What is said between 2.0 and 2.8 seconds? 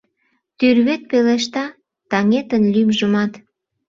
таҥетын